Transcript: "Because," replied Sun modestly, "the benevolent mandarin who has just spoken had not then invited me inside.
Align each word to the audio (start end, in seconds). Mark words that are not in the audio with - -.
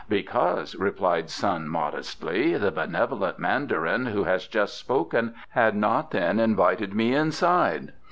"Because," 0.09 0.73
replied 0.75 1.29
Sun 1.29 1.67
modestly, 1.69 2.57
"the 2.57 2.71
benevolent 2.71 3.37
mandarin 3.37 4.07
who 4.07 4.23
has 4.23 4.47
just 4.47 4.75
spoken 4.79 5.35
had 5.49 5.75
not 5.75 6.09
then 6.09 6.39
invited 6.39 6.95
me 6.95 7.13
inside. 7.13 7.93